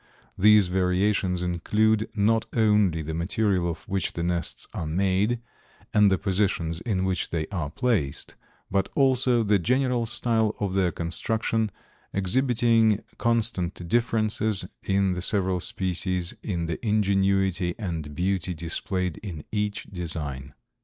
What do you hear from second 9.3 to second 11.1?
the general style of their